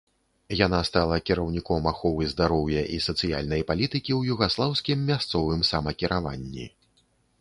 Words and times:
Яна 0.59 0.77
стала 0.87 1.17
кіраўніком 1.29 1.83
аховы 1.91 2.23
здароўя 2.31 2.81
і 2.95 2.99
сацыяльнай 3.09 3.61
палітыкі 3.73 4.11
ў 4.19 4.37
югаслаўскім 4.37 5.07
мясцовым 5.11 5.61
самакіраванні. 5.71 6.65